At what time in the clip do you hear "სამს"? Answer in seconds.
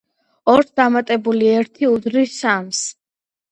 2.47-2.83